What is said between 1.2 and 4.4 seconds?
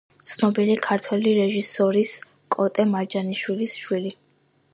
რეჟისორის კოტე მარჯანიშვილის შვილი.